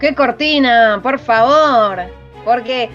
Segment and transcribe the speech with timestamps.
[0.00, 2.02] qué cortina, por favor.
[2.44, 2.88] Porque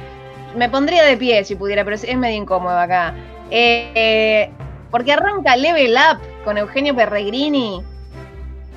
[0.56, 3.14] me pondría de pie si pudiera, pero es medio incómodo acá.
[3.50, 4.50] Eh,
[4.92, 7.84] porque arranca Level Up con Eugenio Perregrini.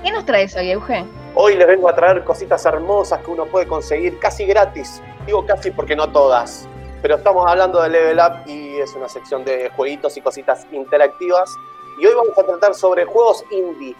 [0.02, 1.11] ¿Qué nos traes hoy, Eugenio?
[1.34, 5.02] Hoy les vengo a traer cositas hermosas que uno puede conseguir casi gratis.
[5.27, 6.69] Digo casi porque no todas.
[7.02, 11.55] Pero estamos hablando de Level Up y es una sección de jueguitos y cositas interactivas.
[12.01, 13.95] Y hoy vamos a tratar sobre juegos indie.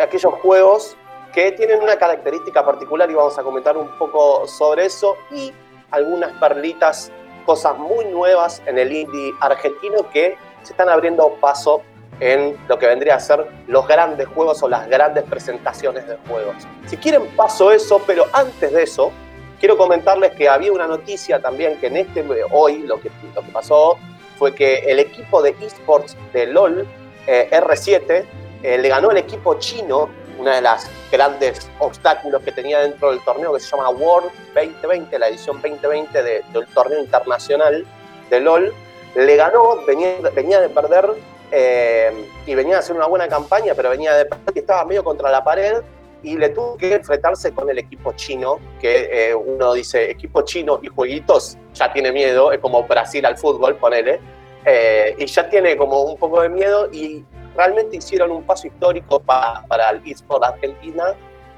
[0.00, 0.96] Aquellos juegos
[1.32, 5.16] que tienen una característica particular y vamos a comentar un poco sobre eso.
[5.30, 5.52] Y
[5.90, 7.10] algunas perlitas,
[7.46, 11.82] cosas muy nuevas en el indie argentino que se están abriendo paso
[12.20, 16.56] en lo que vendría a ser los grandes juegos o las grandes presentaciones de juegos.
[16.86, 19.12] Si quieren paso eso, pero antes de eso,
[19.60, 23.52] quiero comentarles que había una noticia también que en este hoy lo que, lo que
[23.52, 23.96] pasó
[24.38, 26.86] fue que el equipo de esports de LOL,
[27.26, 28.24] eh, R7,
[28.62, 33.20] eh, le ganó el equipo chino, una de las grandes obstáculos que tenía dentro del
[33.20, 37.84] torneo que se llama World 2020, la edición 2020 del torneo internacional
[38.30, 38.72] de LOL.
[39.14, 41.10] Le ganó, venía, venía de perder
[41.50, 45.30] eh, y venía a hacer una buena campaña, pero venía de y estaba medio contra
[45.30, 45.82] la pared
[46.22, 50.80] y le tuvo que enfrentarse con el equipo chino, que eh, uno dice, equipo chino
[50.82, 54.20] y jueguitos, ya tiene miedo, es como Brasil al fútbol, ponele,
[54.64, 57.24] eh, y ya tiene como un poco de miedo y
[57.58, 61.14] realmente hicieron un paso histórico para, para el eSport Argentina,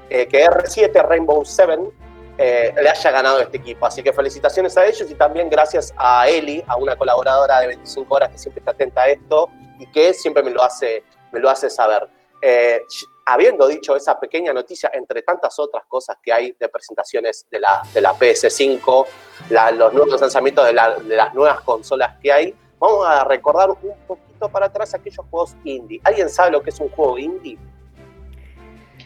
[0.09, 1.89] que R7 Rainbow Seven
[2.37, 3.85] le haya ganado este equipo.
[3.85, 8.13] Así que felicitaciones a ellos y también gracias a Eli, a una colaboradora de 25
[8.13, 9.49] horas que siempre está atenta a esto,
[9.81, 12.07] y que siempre me lo hace, me lo hace saber.
[12.41, 12.81] Eh,
[13.25, 17.81] habiendo dicho esa pequeña noticia, entre tantas otras cosas que hay de presentaciones de la,
[17.91, 19.07] de la PS5,
[19.49, 24.65] los nuevos lanzamientos de, las nuevas consolas que hay, vamos a recordar un poquito para
[24.65, 26.01] atrás aquellos juegos indie.
[26.03, 27.57] ¿Alguien sabe lo que es un juego indie?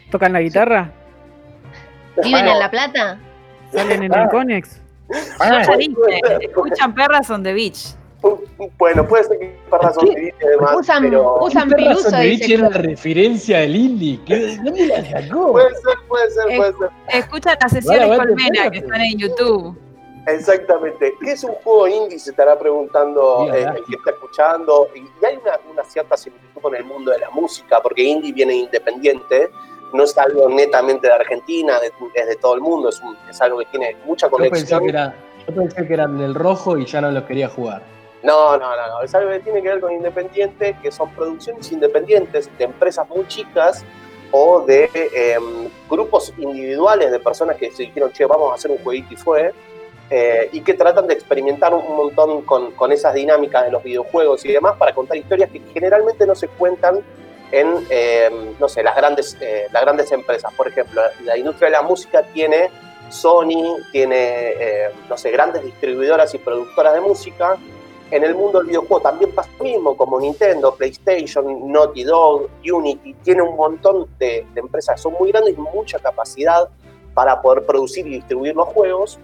[0.10, 0.92] ¿Tocan la guitarra?
[2.24, 3.20] ¿Viven en La Plata?
[3.74, 4.82] ¿Salen en el Conex?
[5.40, 5.62] Ah,
[6.40, 7.96] escuchan perras on the beach.
[8.80, 10.76] Bueno, puede ser que por razón de además.
[10.80, 11.44] Usan, pero...
[11.44, 12.18] usan piluso.
[12.18, 14.20] es la referencia del indie.
[14.64, 15.52] ¿Dónde la sacó?
[15.52, 16.90] Puede ser, puede ser, puede ser.
[17.10, 19.78] Escucha las sesiones Colmena que están en YouTube.
[20.28, 21.14] Exactamente.
[21.22, 22.20] ¿Qué es un juego indie?
[22.20, 24.90] Se estará preguntando eh, el que está escuchando.
[24.96, 28.56] Y hay una, una, cierta similitud con el mundo de la música, porque indie viene
[28.56, 29.50] independiente.
[29.94, 31.78] No es algo netamente de Argentina,
[32.14, 32.90] es de todo el mundo.
[32.90, 34.68] Es, es algo que tiene mucha conexión.
[34.68, 35.16] Yo pensé, que era,
[35.48, 37.84] yo pensé que eran del rojo y ya no los quería jugar.
[38.24, 39.02] No, no, no, no.
[39.04, 43.28] Es algo que tiene que ver con independiente, que son producciones independientes de empresas muy
[43.28, 43.86] chicas
[44.32, 48.80] o de em, grupos individuales de personas que se dijeron, che, vamos a hacer un
[48.80, 49.54] jueguito y fue,
[50.10, 54.46] eh, y que tratan de experimentar un montón con, con, esas dinámicas de los videojuegos
[54.46, 57.04] y demás para contar historias que generalmente no se cuentan
[57.52, 60.54] en, em, no sé, las grandes, eh, las grandes empresas.
[60.54, 62.70] Por ejemplo, la industria de la música tiene
[63.10, 67.58] Sony, tiene, eh, no sé, grandes distribuidoras y productoras de música
[68.12, 73.16] en el mundo del videojuego también pasa lo mismo, como Nintendo, PlayStation, Naughty Dog, Unity,
[73.24, 76.70] tiene un montón de, empresas, son muy grandes y mucha capacidad
[77.14, 79.20] para poder producir y distribuir los juegos.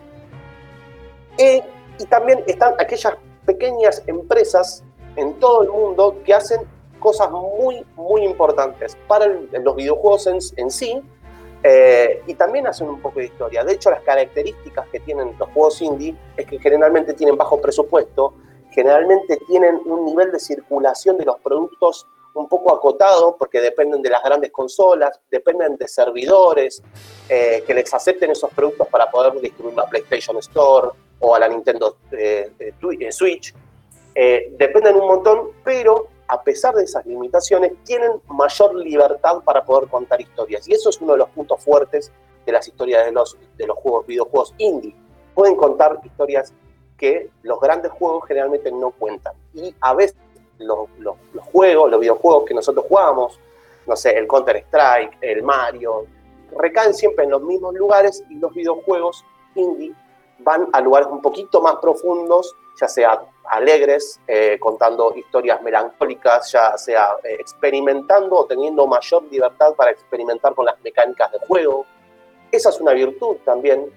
[1.38, 1.62] Eh,
[2.00, 3.14] y también están aquellas
[3.46, 4.84] pequeñas empresas
[5.16, 6.62] en todo el mundo que hacen
[7.00, 11.02] cosas muy, muy importantes para los videojuegos en, sí
[11.64, 13.64] eh, y también hacen un poco de historia.
[13.64, 18.36] De hecho, las características que tienen los juegos indie es que generalmente tienen bajo presupuesto,
[18.72, 24.10] generalmente tienen un nivel de circulación de los productos un poco acotado porque dependen de
[24.10, 26.82] las grandes consolas, dependen de servidores
[27.28, 30.90] eh, que les acepten esos productos para poder distribuir la PlayStation Store
[31.22, 33.54] o a la Nintendo eh, eh, Switch.
[34.14, 40.22] dependen un montón, pero a pesar de esas limitaciones, tienen mayor libertad para poder contar
[40.22, 40.66] historias.
[40.66, 42.10] Y eso es uno de los puntos fuertes
[42.46, 44.96] de las historias de los, de los juegos, videojuegos indie.
[45.36, 46.54] Pueden contar historias
[46.98, 49.34] que los grandes juegos generalmente no cuentan.
[49.54, 50.16] Y a veces
[50.58, 50.88] los,
[51.52, 53.38] juegos, los videojuegos que nosotros jugamos,
[53.86, 56.06] no sé, el Counter-Strike, el Mario,
[56.58, 59.26] recaen siempre en los mismos lugares y los videojuegos
[59.56, 59.94] indie
[60.44, 66.78] van a lugares un poquito más profundos, ya sea alegres, eh, contando historias melancólicas, ya
[66.78, 71.86] sea eh, experimentando o teniendo mayor libertad para experimentar con las mecánicas de juego.
[72.52, 73.92] Esa es una virtud también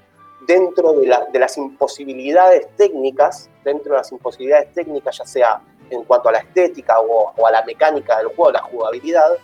[0.46, 6.32] dentro de, las imposibilidades técnicas, dentro de las imposibilidades técnicas, ya sea en cuanto a
[6.32, 9.38] la estética o, a la mecánica del juego, la jugabilidad,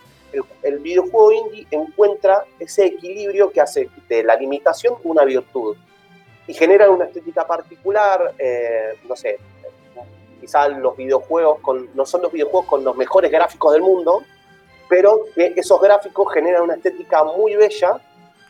[0.63, 5.75] el, videojuego indie encuentra ese equilibrio que hace de la limitación una virtud
[6.51, 9.39] y genera una estética particular, eh, no sé,
[10.41, 14.21] quizás los videojuegos con, no son los videojuegos con los mejores gráficos del mundo,
[14.89, 18.01] pero que esos gráficos generan una estética muy bella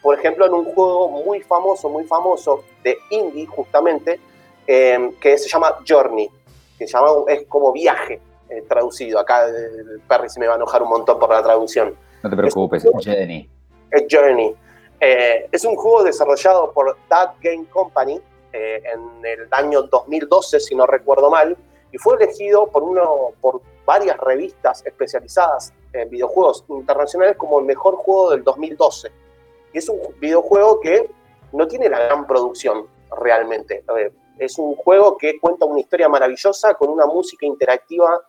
[0.01, 4.19] por ejemplo, en un juego muy famoso, muy famoso de indie, justamente,
[4.65, 6.27] eh, que se llama Journey,
[6.79, 8.19] que se llama, es como viaje
[8.49, 9.19] eh, traducido.
[9.19, 11.95] Acá el Perry se me va a enojar un montón por la traducción.
[12.23, 13.47] No te preocupes, Es- Jenny.
[13.91, 14.55] es Journey.
[15.03, 18.21] Eh, es un juego desarrollado por That Game Company
[18.53, 21.57] eh, en el año 2012, si no recuerdo mal,
[21.91, 27.95] y fue elegido por, uno, por varias revistas especializadas en videojuegos internacionales como el mejor
[27.95, 29.11] juego del 2012.
[29.73, 31.09] Y es un videojuego que
[31.51, 32.85] no tiene la gran producción
[33.19, 33.83] realmente.
[33.97, 38.21] Eh, es un juego que cuenta una historia maravillosa con una música interactiva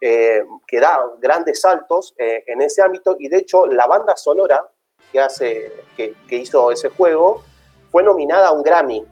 [0.00, 4.66] que da grandes saltos en ese ámbito y de hecho la banda sonora
[5.12, 7.42] que, hace, que, que hizo ese juego
[7.90, 9.04] fue nominada a un Grammy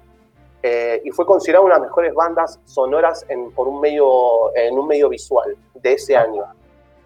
[0.62, 4.79] eh, y fue considerada una de las mejores bandas sonoras en, por un medio, en
[4.79, 6.45] un medio visual de ese año.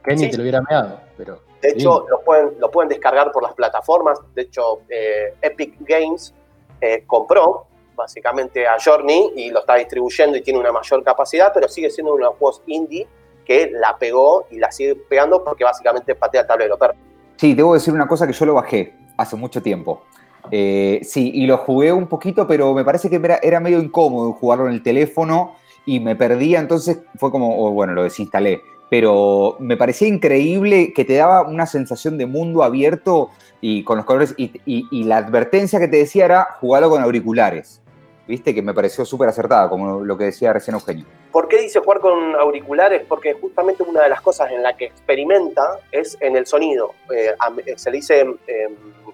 [0.04, 0.30] Kenny Sí.
[0.30, 1.38] te lo hubiera meado, pero.
[1.60, 2.10] De hecho, Sí.
[2.10, 4.18] lo pueden, lo pueden descargar por las plataformas.
[4.34, 6.34] De hecho, eh, Epic Games
[6.80, 11.68] eh, compró básicamente a Journey y lo está distribuyendo y tiene una mayor capacidad, pero
[11.68, 13.06] sigue siendo uno de los juegos indie
[13.44, 16.76] que la pegó y la sigue pegando porque básicamente patea el tablero.
[16.78, 16.94] Pero
[17.42, 20.04] Sí, debo decir una cosa que yo lo bajé hace mucho tiempo.
[20.52, 24.68] Eh, sí, y lo jugué un poquito, pero me parece que era, medio incómodo jugarlo
[24.68, 28.60] en el teléfono y me perdía, entonces fue como, oh, bueno, lo desinstalé.
[28.88, 33.30] Pero me parecía increíble que te daba una sensación de mundo abierto
[33.60, 37.81] y con los colores y- y la advertencia que te decía era jugarlo con auriculares.
[38.26, 38.54] ¿Viste?
[38.54, 41.04] Que me pareció súper acertada, como lo que decía recién Eugenio.
[41.32, 43.02] ¿Por qué dice jugar con auriculares?
[43.08, 46.92] Porque justamente una de las cosas en la que experimenta es en el sonido.
[47.14, 48.68] Eh, a- se le dice eh,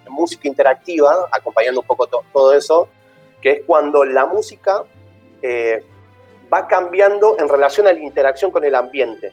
[0.09, 2.87] música interactiva, acompañando un poco to- todo eso,
[3.41, 4.83] que es cuando la música
[5.41, 5.83] eh,
[6.53, 9.31] va cambiando en relación a la interacción con el ambiente.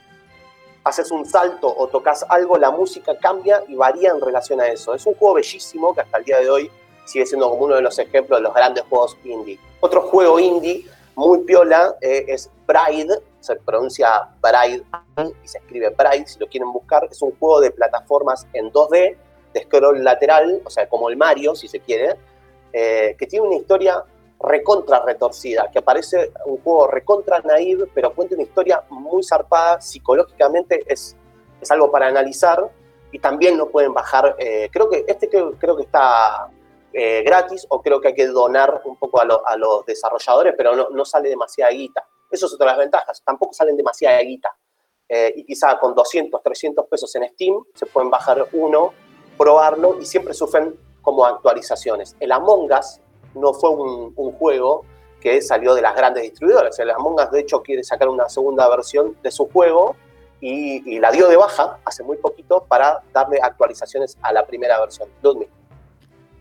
[0.85, 4.95] Haces un salto o tocas algo, la música cambia y varía en relación a eso.
[4.95, 6.71] Es un juego bellísimo que hasta el día de hoy
[7.07, 9.59] sigue siendo como uno de los ejemplos de los grandes juegos indie.
[9.81, 14.85] Otro juego indie muy piola eh, es Bride, se pronuncia Bride
[15.43, 17.09] y se escribe Bride, si lo quieren buscar.
[17.11, 19.17] Es un juego de plataformas en 2D,
[19.55, 22.17] de scroll lateral, o sea, como el Mario, si se quiere,
[22.73, 24.05] eh, que tiene una historia
[24.39, 30.83] recontra retorcida, que parece un juego recontra naive, pero cuenta una historia muy zarpada, psicológicamente
[30.87, 31.17] es,
[31.61, 32.69] es algo para analizar
[33.11, 36.51] y también lo pueden bajar, eh, creo que este creo, creo que está
[36.99, 40.55] eh, gratis o creo que hay que donar un poco a, lo- a los desarrolladores,
[40.57, 42.03] pero no, no sale demasiada guita.
[42.31, 44.51] Eso es otra de las ventajas, tampoco salen demasiada guita.
[45.09, 48.93] Eh, y quizá con 200, 300 pesos en Steam se pueden bajar uno,
[49.39, 52.17] probarlo y siempre sufren como actualizaciones.
[52.19, 53.01] El Among Us
[53.35, 54.85] no fue un, juego
[55.21, 56.79] que salió de las grandes distribuidoras.
[56.79, 59.95] El Among Us, de hecho, quiere sacar una segunda versión de su juego
[60.41, 64.81] y, y la dio de baja hace muy poquito para darle actualizaciones a la primera
[64.81, 65.09] versión.
[65.23, 65.49] Ludwig.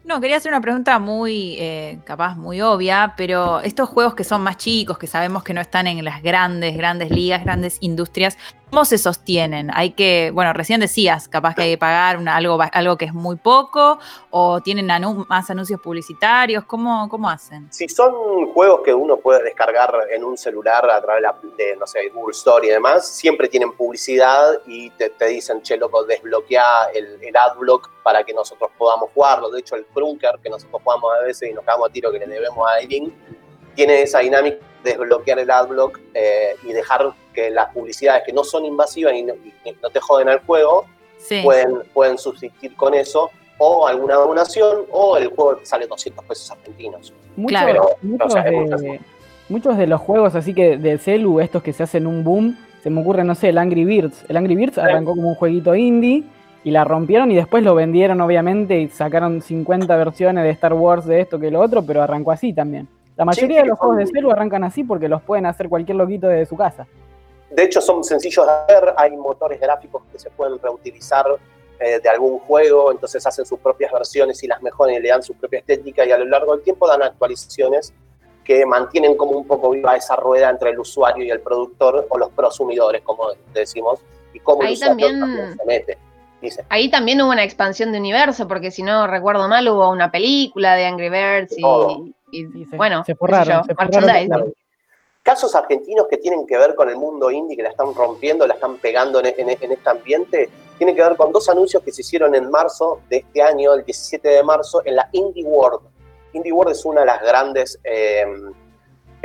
[0.06, 4.42] No, quería hacer una pregunta muy, eh, capaz, muy obvia, pero estos juegos que son
[4.42, 8.38] más chicos, que sabemos que no están en las grandes, grandes ligas, grandes industrias,
[8.70, 9.72] ¿cómo se sostienen?
[9.74, 13.36] Hay que, bueno, recién decías, capaz que hay que pagar algo, algo que es muy
[13.38, 13.98] poco,
[14.30, 14.86] o tienen
[15.28, 17.68] más anuncios publicitarios, ¿cómo, cómo hacen?
[17.72, 18.14] Si son
[18.54, 21.24] juegos que uno puede descargar en un celular a través
[21.58, 25.78] de, no sé, Google Store y demás, siempre tienen publicidad y te, te dicen, che,
[25.78, 29.50] loco, desbloquea el, el adblock para que nosotros podamos jugarlo.
[29.50, 32.20] De hecho, el Krunker, que nosotros jugamos a veces y nos cagamos a tiro que
[32.20, 33.12] le debemos a Aileen,
[33.74, 38.44] tiene esa dinámica de desbloquear el adblock eh, y dejar que las publicidades que no
[38.44, 40.86] son invasivas y no, y no te joden al juego,
[41.18, 41.42] Sí.
[41.44, 46.52] pueden, pueden subsistir con eso, o alguna donación, o el juego te sale 200 pesos
[46.52, 47.14] argentinos.
[47.36, 47.90] Muchos, Claro.
[48.04, 48.82] muchos, O sea, de, muchas-
[49.50, 52.90] muchos de los juegos así que de celu, estos que se hacen un boom, se
[52.92, 54.26] me ocurre, no sé, el Angry Birds.
[54.30, 56.24] El Angry Birds arrancó como un jueguito indie
[56.66, 61.06] y la rompieron y después lo vendieron, obviamente, y sacaron 50 versiones de Star Wars,
[61.06, 62.88] de esto que lo otro, pero arrancó así también.
[63.16, 65.96] La mayoría Sí, de los juegos de celu arrancan así porque los pueden hacer cualquier
[65.98, 66.88] loquito desde su casa.
[67.52, 71.28] De hecho, son sencillos de ver, hay motores gráficos que se pueden reutilizar
[71.80, 75.22] eh, de algún juego, entonces hacen sus propias versiones y las mejoran y le dan
[75.22, 77.94] su propia estética y a lo largo del tiempo dan actualizaciones
[78.44, 82.18] que mantienen como un poco viva esa rueda entre el usuario y el productor o
[82.18, 84.00] los prosumidores, como decimos,
[84.34, 85.98] y cómo el Ahí usuario también- también se mete.
[86.46, 90.12] Dice, Ahí también hubo una expansión de universo, porque si no recuerdo mal, hubo una
[90.12, 91.64] película de Angry Birds y,
[92.32, 94.28] y, Sí, se- bueno, se qué sé forraron, yo, se forraron merchandising.
[94.30, 94.54] claro.
[95.24, 98.54] casos argentinos que tienen que ver con el mundo indie, que la están rompiendo, la
[98.54, 102.02] están pegando en, en- en este ambiente, tienen que ver con dos anuncios que se
[102.02, 105.80] hicieron en marzo de este año, el 17 de marzo, en la Indie World.
[106.34, 108.26] Indie World es una de las grandes, eh,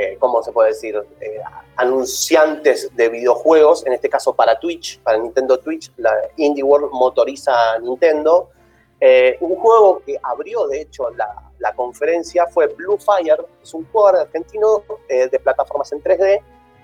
[0.01, 1.39] eh, ¿cómo se puede decir?, Eh,
[1.77, 5.91] anunciantes de videojuegos, en este caso para Twitch, para Nintendo Twitch.
[5.97, 8.49] La Indie World motoriza a Nintendo.
[8.99, 13.85] Eh, un juego que abrió, de hecho, la, la conferencia fue Blue Fire, es un
[13.91, 16.41] juego argentino eh, de plataformas en 3D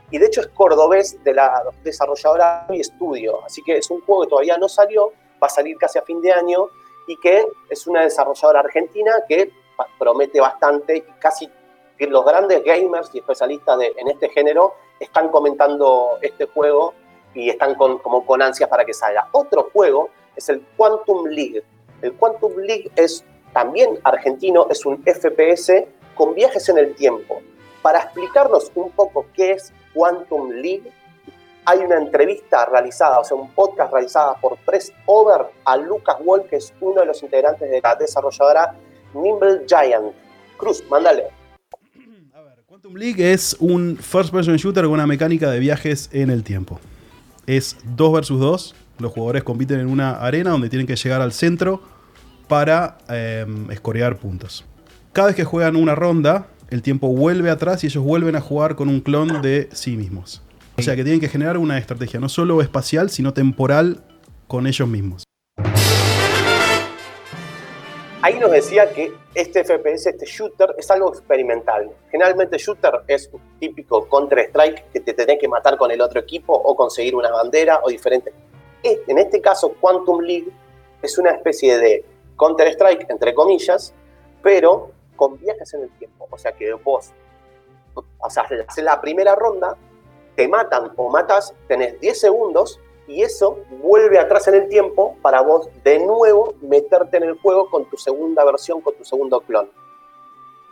[0.10, 4.24] y de hecho es cordobés de la desarrolladora y estudio, así que es un juego
[4.24, 6.70] que todavía no salió, va a salir casi a fin de año
[7.08, 9.52] y que es una desarrolladora argentina que
[10.00, 11.50] promete bastante y casi
[12.06, 16.94] los grandes gamers y especialistas de, en este género están comentando este juego
[17.34, 19.28] y están con, como con ansias para que salga.
[19.32, 21.64] Otro juego es el Quantum League.
[22.02, 25.86] El Quantum League es también argentino, es un FPS
[26.16, 27.42] con viajes en el tiempo.
[27.82, 30.92] Para explicarnos un poco qué es Quantum League,
[31.66, 36.46] hay una entrevista realizada, o sea, un podcast realizada por Press Over a Lucas Wall,
[36.48, 38.74] que es uno de los integrantes de la desarrolladora
[39.14, 40.14] Nimble Giant.
[40.58, 41.28] Cruz, mándale.
[42.78, 46.80] Quantum League es un first person shooter con una mecánica de viajes en el tiempo.
[47.48, 48.76] Es 2 versus 2.
[49.00, 51.82] Los jugadores compiten en una arena donde tienen que llegar al centro
[52.48, 54.64] para eh, escorear puntos.
[55.12, 58.76] Cada vez que juegan una ronda, el tiempo vuelve atrás y ellos vuelven a jugar
[58.76, 60.44] con un clon de sí mismos.
[60.78, 64.04] O sea que tienen que generar una estrategia no solo espacial, sino temporal
[64.48, 65.27] con ellos mismos.
[68.24, 71.92] Ahí nos decía que este FPS, este shooter, es algo experimental.
[72.10, 76.52] Generalmente shooter es un típico Counter-Strike que te tenés que matar con el otro equipo
[76.52, 78.34] o conseguir una bandera o diferente.
[78.82, 80.52] En este caso, Quantum League
[81.04, 82.04] es una especie de
[82.40, 83.94] Counter-Strike, entre comillas,
[84.42, 86.28] pero con viajes en el tiempo.
[86.32, 87.12] O sea que vos,
[87.94, 88.48] o sea,
[88.78, 89.78] la primera ronda,
[90.36, 95.42] te matan o matas, tenés 10 segundos y eso vuelve atrás en el tiempo para
[95.42, 99.70] vos de nuevo meterte en el juego con tu segunda versión, con tu segundo clon.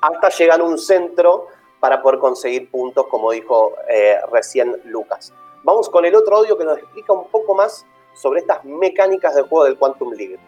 [0.02, 1.48] Hasta llegar a un centro
[1.80, 5.34] para poder conseguir puntos, como dijo eh, recién Lucas.
[5.64, 9.46] Vamos con el otro audio que nos explica un poco más sobre estas mecánicas del
[9.46, 10.40] juego del Quantum League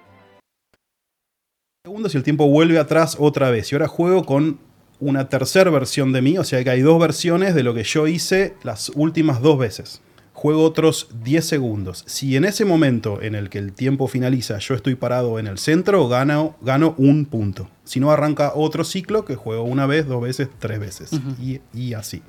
[1.87, 3.71] segundos y el tiempo vuelve atrás otra vez.
[3.71, 4.59] Y ahora juego con
[4.99, 8.07] una tercera versión de mí, o sea que hay dos versiones de lo que yo
[8.07, 10.01] hice las últimas dos veces.
[10.47, 12.05] Juego otros 10 segundos.
[12.07, 15.57] Si en ese momento en el que el tiempo finaliza yo estoy parado en el
[15.57, 17.69] centro, gano, gano un punto.
[17.83, 21.11] Si no, arranca otro ciclo que juego una vez, dos veces, tres veces.
[21.43, 22.21] y, y así.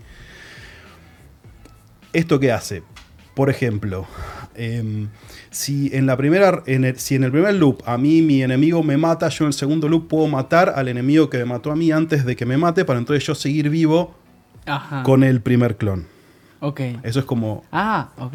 [2.13, 2.83] ¿Esto qué hace?
[3.37, 4.05] Por ejemplo,
[4.57, 5.07] em,
[5.51, 8.83] si, en la primera, en el, si en el primer loop a mí mi enemigo
[8.83, 11.77] me mata, yo en el segundo loop puedo matar al enemigo que me mató a
[11.77, 14.17] mí antes de que me mate para entonces yo seguir vivo
[14.67, 15.05] Ajá.
[15.05, 16.18] con el primer clon.
[16.61, 16.81] Ok.
[17.03, 17.65] Eso es como...
[17.73, 18.35] Ah, ok.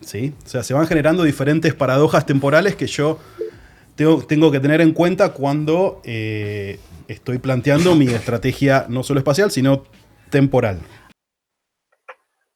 [0.00, 0.34] ¿sí?
[0.44, 3.18] O sea, se van generando diferentes paradojas temporales que yo
[3.96, 9.50] tengo, tengo que tener en cuenta cuando eh, estoy planteando mi estrategia no solo espacial,
[9.50, 9.84] sino
[10.30, 10.78] temporal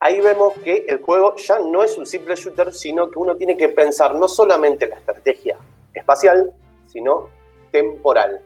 [0.05, 3.57] ahí vemos que el juego ya no es un simple shooter, sino que uno tiene
[3.57, 5.57] que pensar no solamente la estrategia
[5.95, 6.53] espacial,
[6.87, 7.31] sino
[7.71, 8.43] temporal.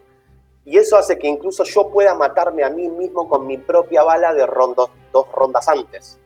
[0.64, 4.32] Y eso hace que incluso yo pueda matarme a mí mismo con mi propia bala
[4.34, 6.20] de rondos, dos rondas antes.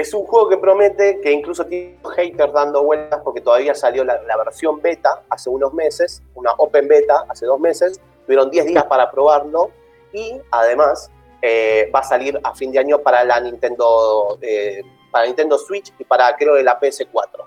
[0.00, 4.22] Es un juego que promete que incluso tiene haters dando vueltas porque todavía salió la,
[4.22, 8.84] la, versión beta hace unos meses, una open beta hace dos meses, tuvieron 10 días
[8.84, 9.70] para probarlo
[10.14, 11.10] y además
[11.42, 15.92] eh, va a salir a fin de año para la Nintendo, eh, para Nintendo Switch
[15.98, 17.44] y para creo de la PS4.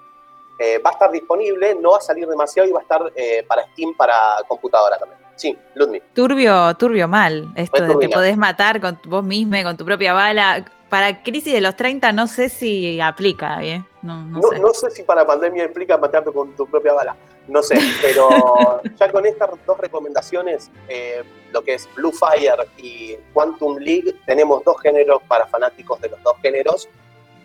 [0.60, 3.44] Eh, va a estar disponible, no va a salir demasiado y va a estar eh,
[3.48, 4.16] para Steam, para
[4.48, 5.20] computadora también.
[5.36, 6.04] Sí, Ludwig.
[6.14, 7.52] Turbio, turbio mal.
[7.56, 8.10] Esto de que turbio.
[8.12, 10.64] podés matar con vos mismo, con tu propia bala.
[10.94, 13.84] Para crisis de los 30 no sé si aplica, ¿eh?
[14.04, 14.60] No, no No, sé.
[14.60, 17.16] no sé si para pandemia implica matarte con tu propia bala,
[17.48, 18.30] no sé, pero
[19.00, 24.64] ya con estas dos recomendaciones, eh, lo que es Blue Fire y Quantum League, tenemos
[24.64, 26.88] dos géneros para fanáticos de los dos géneros.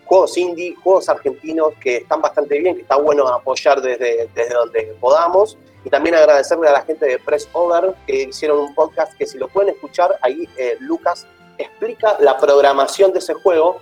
[0.05, 4.95] Juegos indie, juegos argentinos que están bastante bien, que está bueno apoyar desde, desde donde
[4.99, 5.57] podamos.
[5.83, 9.39] Y también agradecerle a la gente de Press Over que hicieron un podcast que si
[9.39, 11.25] lo pueden escuchar, ahí eh, Lucas
[11.59, 13.77] explica la programación de ese juego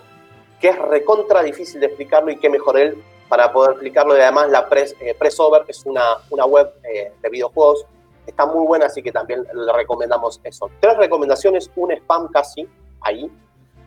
[0.59, 4.17] que es recontra difícil de explicarlo y qué mejor él para poder explicarlo.
[4.17, 7.85] Y además la Press, eh, Pressover es una, una web eh, de videojuegos,
[8.25, 10.69] está muy buena, así que también le recomendamos eso.
[10.79, 12.67] Tres recomendaciones, un spam casi
[13.01, 13.31] ahí.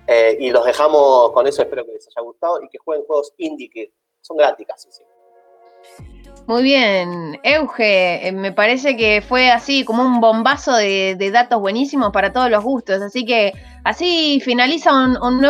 [0.07, 3.33] Eh, y los dejamos con eso, espero que les haya gustado y que jueguen juegos
[3.37, 4.91] indie que son gratis casi.
[4.91, 5.03] Sí.
[6.47, 11.61] Muy bien, Euge, eh, me parece que fue así como un bombazo de, de datos
[11.61, 13.53] buenísimos para todos los gustos, así que
[13.85, 15.41] así finaliza un, nuevo